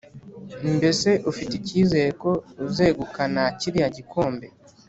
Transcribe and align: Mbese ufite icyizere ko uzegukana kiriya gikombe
Mbese 0.75 1.09
ufite 1.31 1.53
icyizere 1.57 2.09
ko 2.21 2.31
uzegukana 2.67 3.43
kiriya 3.59 3.89
gikombe 3.95 4.47